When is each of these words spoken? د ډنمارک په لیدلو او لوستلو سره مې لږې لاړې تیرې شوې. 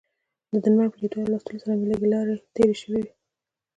د 0.51 0.53
ډنمارک 0.63 0.91
په 0.93 0.99
لیدلو 1.01 1.21
او 1.25 1.31
لوستلو 1.31 1.61
سره 1.63 1.73
مې 1.79 1.85
لږې 1.91 2.07
لاړې 2.13 2.35
تیرې 2.55 2.75
شوې. 2.81 3.03